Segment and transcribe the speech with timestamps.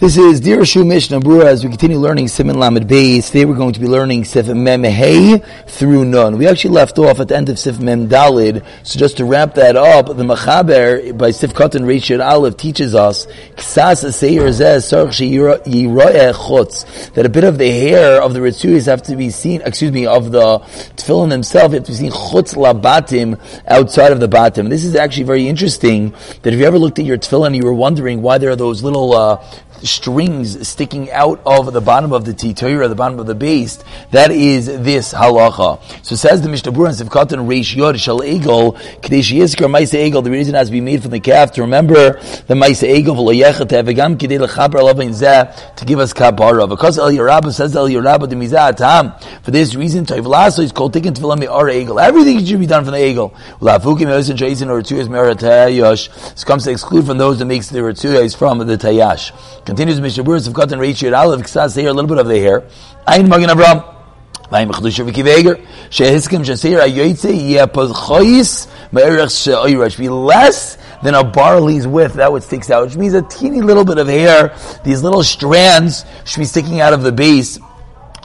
[0.00, 3.26] This is Dirshu Mishnah Brura as we continue learning Siman Lamed Beis.
[3.26, 6.38] Today we're going to be learning Sif Mem Hey through Nun.
[6.38, 8.64] We actually left off at the end of Sif Mem Dalid.
[8.84, 13.26] So just to wrap that up, the Machaber by Sif Katan Rishir Aleph teaches us
[17.14, 20.06] that a bit of the hair of the Ritzuyas have to be seen, excuse me,
[20.06, 20.60] of the
[20.94, 23.36] Tefillin themselves, have to be seen Chutz Labatim
[23.66, 24.68] outside of the Batim.
[24.68, 27.74] This is actually very interesting that if you ever looked at your Tefillin you were
[27.74, 29.44] wondering why there are those little uh,
[29.86, 34.30] strings sticking out of the bottom of the titoira, the bottom of the base, that
[34.30, 35.80] is this halacha.
[36.04, 40.24] So says the Mishnah Berurah and Sivkatan Reish Yod Shal Egel, Kadesh Yizkar Maisa Egel,
[40.24, 43.68] the reason has to be made from the calf to remember the Maisa Egel, V'loyechet
[43.68, 46.68] Evegam Kidei Lechaber Alavin Zeh, to give us kabara.
[46.68, 50.72] Because El Yerabah says El Yerabah the Mizah Tam, for this reason, Toiv Lasso is
[50.72, 52.02] called taken to Filam Ar Egel.
[52.02, 53.32] Everything should be done from the Egel.
[53.60, 57.78] Ulafukim Yosin Jason or Tuyas Merat Tayash, comes to exclude from those that makes the
[57.78, 59.32] Ritzuyas from the Tayash.
[59.68, 62.66] Continues Mishnah Berurah of Katan Reish Aleph Ksas here a little bit of the hair.
[63.06, 63.84] Ein Magen Avram.
[64.50, 65.62] Vayim Chadusha V'Kiveger.
[65.90, 69.98] Shehiskim Shasir Ayoytze Yepaz Choyis Me'erech She'oyrash.
[69.98, 72.14] Be less than a barley's width.
[72.14, 74.56] That what sticks out, which means a teeny little bit of hair.
[74.84, 77.58] These little strands should be sticking out of the base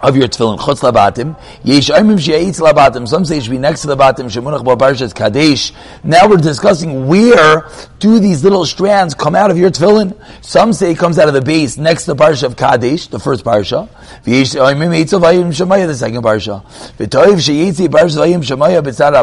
[0.04, 1.40] of your tefillin chutz labatim.
[1.64, 3.08] Yesh aimim she'etz labatim.
[3.08, 4.26] Some say it should be next to the batim.
[4.26, 5.72] Shemunach parshas kadesh.
[6.04, 10.14] Now we're discussing where do these little strands come out of your tefillin.
[10.44, 13.20] Some say it comes out of the base next to the parsha of kadesh, the
[13.20, 13.90] first parsha.
[14.26, 16.64] Yesh aimim eitz vayim shemaya, the second parsha.
[16.98, 19.14] V'toiv she'etzi parsha vayim shemaya b'tzad.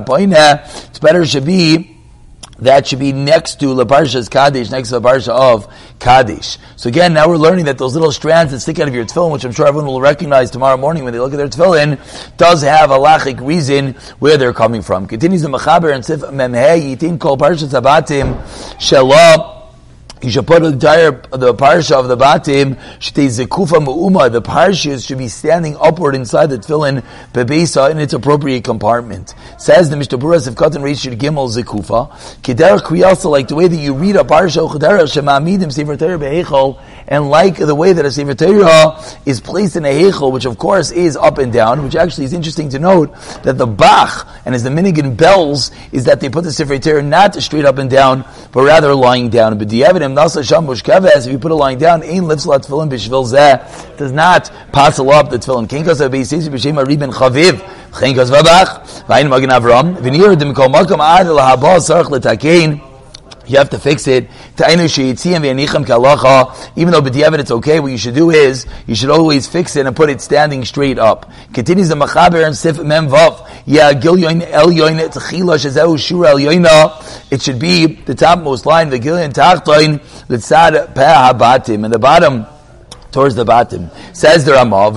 [0.89, 2.00] It's better should be
[2.61, 6.59] that should be next to the Parshas Kaddish, next to the Parsha of Kaddish.
[6.77, 9.33] So again, now we're learning that those little strands that stick out of your tefillin,
[9.33, 11.99] which I'm sure everyone will recognize tomorrow morning when they look at their tefillin,
[12.37, 15.07] does have a lachic reason where they're coming from.
[15.07, 18.41] Continues the Mechaber and Sif Memhe Yitim Kol Parshas Abatim
[18.79, 19.50] Shelah
[20.23, 24.31] you should put the entire the parsha of the batim zekufa mu'uma.
[24.31, 29.35] The parshas should be standing upward inside the tefillin bebesa in its appropriate compartment.
[29.59, 32.11] Says the Mishnah of Katan Reish Gimel zekufa
[32.43, 36.19] keder kriyasa like the way that you read a parsha chedera shemamidim sefer Torah
[37.11, 40.57] and like the way that a sefer Torah is placed in a hechol, which of
[40.59, 41.83] course is up and down.
[41.83, 43.13] Which actually is interesting to note
[43.43, 47.03] that the Bach and as the Minigan bells is that they put the sefer Torah
[47.03, 49.59] not straight up and down, but rather lying down.
[49.59, 54.13] But the if you put it lying down, ein lifts la tefillin b'shvil zeh, does
[54.13, 55.67] not passel up the tefillin.
[55.67, 57.59] Kinkas ha-beisisi b'shem ha-ribin chaviv,
[57.91, 62.81] Chenkas v'abach, v'ayin magen avram, v'nir dim kol makam ad l'haba sarach l'takein,
[63.47, 64.25] you have to fix it.
[64.25, 64.91] Even
[66.93, 69.97] though b'diavad it's okay, what you should do is, you should always fix it and
[69.97, 71.31] put it standing straight up.
[71.53, 73.49] Continues the Machaber and Sif Mem Vav.
[73.67, 77.33] Yeah, Gil Yoin El Yoin Tchila Shazehu Shura Yoina.
[77.33, 81.85] It should be the topmost line, the Gil Yoin Tachtoin, Litzad Peh Habatim.
[81.85, 82.47] And the bottom,
[83.11, 83.91] towards the bottom.
[84.13, 84.89] Says the Ramah,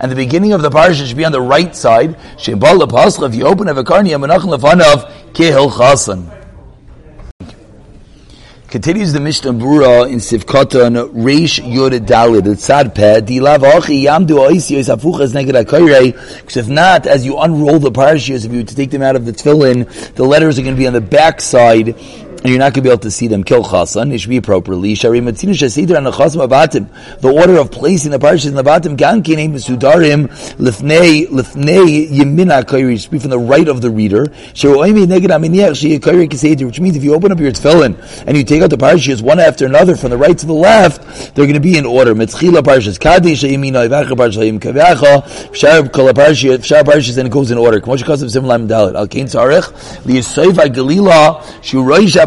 [0.00, 2.16] and the beginning of the parsha should be on the right side.
[2.38, 4.10] If you open a vakarni.
[8.70, 14.94] Continues the Mishnah Brura in Sivkatan Reish Yud Dalid Tzad Peh Dilav Achi Yamdu Oisiyos
[14.94, 19.02] Afuchas Neged Akayrei because if not, as you unroll the parashas, if you take them
[19.02, 21.96] out of the tefillin, the letters are going to be on the back side
[22.42, 23.44] and you're not going to be able to see them.
[23.44, 24.94] Kill chasan, it should be appropriately.
[24.94, 25.10] The
[27.22, 30.30] order of placing the parashas in the bottom, sudarim
[33.10, 34.32] be from the right of the reader.
[36.66, 39.38] Which means if you open up your tefillin and you take out the parashas one
[39.38, 42.12] after another from the right to the left, they're going to be in order.
[42.12, 42.32] And it
[47.30, 47.80] goes in order.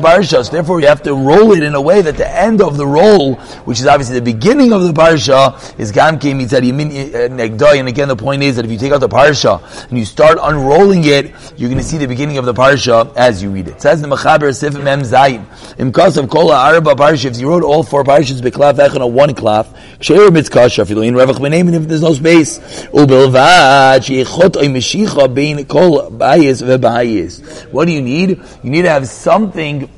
[0.03, 0.51] Roish parshas.
[0.51, 3.35] Therefore, you have to roll it in a way that the end of the roll,
[3.65, 7.79] which is obviously the beginning of the parsha, is gamke mitzad uh, negdai.
[7.79, 10.37] And again, the point is that if you take out the parsha and you start
[10.41, 13.75] unrolling it, you're going to see the beginning of the parsha as you read it.
[13.75, 15.45] it says the mechaber sif mem zayin
[15.77, 17.25] imkas of kol arba parsha.
[17.25, 19.67] If you wrote all four parshas beklaf echan on one klaf,
[19.99, 26.11] ksheir mitzkasha filoin revach b'nei if there's no space ubelvad sheichot oy meshicha bein kol
[26.11, 27.71] bayis vebayis.
[27.71, 28.29] What do you need?
[28.63, 29.89] You need to have something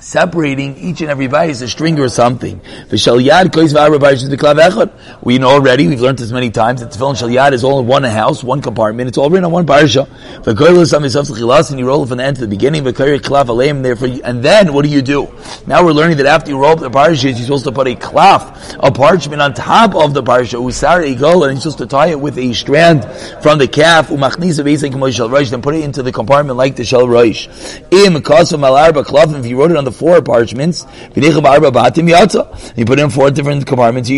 [0.00, 2.60] separating each and every bias, a string or something.
[5.22, 8.04] We know already, we've learned this many times, that tefillin shal is all in one
[8.04, 10.08] house, one compartment, it's all written on one parsha.
[11.70, 14.90] And you roll it from the end to the beginning, therefore, and then what do
[14.90, 15.28] you do?
[15.66, 17.94] Now we're learning that after you roll up the parashas, you're supposed to put a
[17.94, 22.38] cloth, a parchment on top of the igol, and you're supposed to tie it with
[22.38, 23.04] a strand
[23.42, 27.48] from the calf, then put it into the compartment like the shel roish.
[27.90, 34.08] If you wrote it on the four parchments, you put in four different compartments,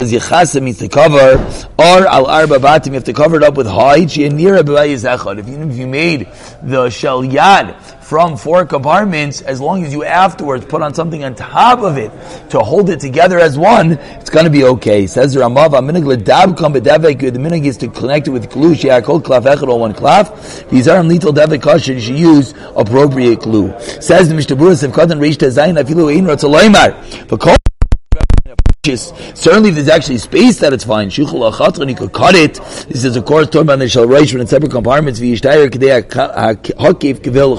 [0.00, 1.32] as Yechasa means to cover,
[1.76, 5.60] or al arba batim, you have to cover it up with hide, near If you,
[5.60, 6.28] if you made
[6.62, 7.74] the shel yad
[8.04, 12.12] from four compartments, as long as you afterwards put on something on top of it
[12.50, 15.08] to hold it together as one, it's going to be okay.
[15.08, 19.94] Says Ramav, the minig is to connect it with glue, called klaf echad, all one
[19.94, 20.30] klaf.
[20.70, 23.74] Little devek kosher, you should use appropriate glue.
[24.00, 27.57] Says the Mishnah if Katan a zayin, afilu ein rotzaloymar.
[28.88, 31.10] But Certainly, there's actually space that it's fine.
[31.10, 32.54] Shuchul achatron, you could cut it.
[32.88, 35.20] This is of course talking about the shal reish in separate compartments.
[35.20, 37.58] V'yishtayir k'dei hakiv kivil.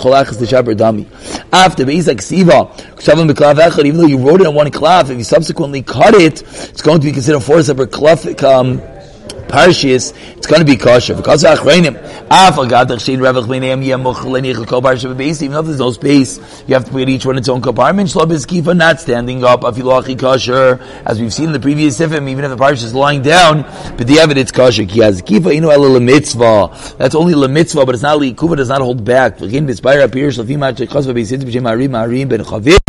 [1.53, 6.15] After b'klav echad, even though you wrote it on one klav, if you subsequently cut
[6.15, 8.81] it, it's going to be considered four separate klav, um,
[9.49, 11.15] parshas, it's going to be kosher.
[11.15, 11.95] Because achreinim,
[15.09, 15.41] b'beis.
[15.41, 18.09] Even though there's no space, you have to put each one its own compartment.
[18.09, 19.61] Shlo b'skifa not standing up.
[19.61, 22.29] Afilachi kosher, as we've seen in the previous sifim.
[22.29, 23.63] Even if the parsha is lying down,
[23.97, 24.85] but the evidence kosher.
[24.85, 26.95] Ki has kifa inu el mitzvah.
[26.97, 29.37] That's only le mitzvah, but it's not kuva does not hold back.
[29.37, 32.88] V'gin b'spayra appears harim harim ben chavir.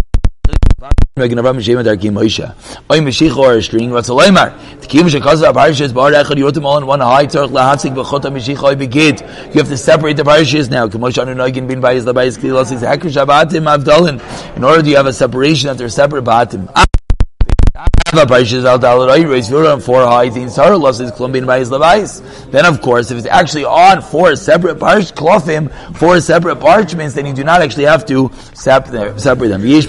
[1.16, 1.26] You
[9.60, 10.86] have to separate the Parashas now.
[14.56, 16.24] In order to have a separation that they're separate
[18.10, 20.02] four
[22.50, 27.26] Then of course, if it's actually on four separate parch klofim, four separate parchments, then
[27.26, 29.62] you do not actually have to separate them.
[29.62, 29.86] These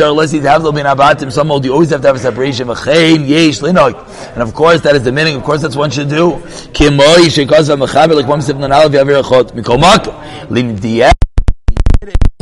[0.00, 1.30] are less have bin abatim.
[1.30, 2.68] Some old you always have to have a separation.
[2.68, 5.36] And of course, that is the meaning.
[5.36, 6.42] Of course, that's what one should do.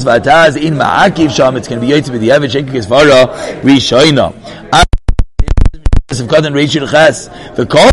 [0.04, 4.34] Vataz in Ma'akiv Sham, it's going to be Yotzim with the Avid Sheikh Kisvara, Rishoina.
[6.10, 7.90] Of and Rachel Ches, the call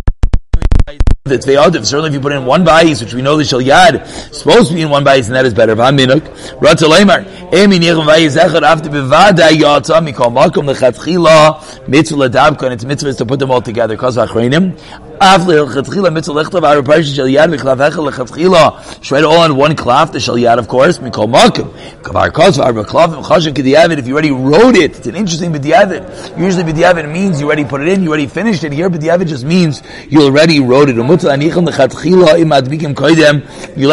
[1.27, 4.07] the Tvei certainly if you put in one bais, which we know the Shal Yad,
[4.33, 5.75] supposed to be in one bais, and that is better.
[5.75, 6.21] V'aminuk,
[6.59, 12.85] Ratzalemar, Emi Nirem Vayis Echad, after Bivada Yatza, Mikol Makom Lechatchila, Mitzvah Ladabka, and its
[12.85, 14.77] mitzvah is to put them all together, Kaz Vachreinim,
[15.19, 19.75] After Lechatchila, Mitzvah Lechtav, Our Parsha Shal Yad, Miklav Echad, Lechatchila, shred all on one
[19.75, 21.71] cloth, the Yad, of course, Mikol Makom,
[22.03, 26.37] Kavar Kaz, Our Baklav, Chashem Kediavid, if you already wrote it, it's an interesting B'diavid.
[26.37, 28.71] Usually B'diavid means you already put it in, you already finished it.
[28.71, 30.95] Here B'diavid just means you already wrote it.
[30.97, 31.19] You let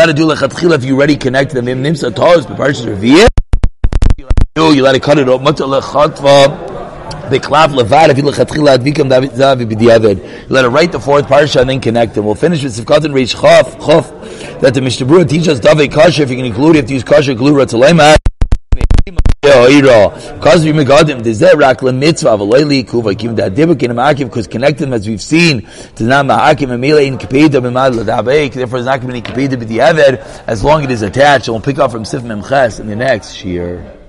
[0.06, 1.82] to do lechatchila if you already connected them.
[1.82, 3.29] Nimsa tos b'parshas reviyah.
[4.56, 5.41] You let it cut it off.
[5.41, 6.63] Mutter lechatva.
[7.31, 10.19] The levad if you lechatchila advikam davi b'diavad.
[10.19, 12.26] You let it write the fourth parsha and then connect them.
[12.26, 16.31] We'll finish with sivkat and reish chof chaf that the Mishnah teaches davei kasha if
[16.31, 18.17] you can include it if you use kasha glue ratzalema.
[19.44, 21.25] Because we connected
[24.79, 29.00] them as we've seen to not ma'akim emila in kapeda b'mad l'dabeik therefore it's not
[29.00, 31.91] going to be kapeda b'diavad as long as it is attached and we'll pick up
[31.91, 34.04] from sif memches in the next year.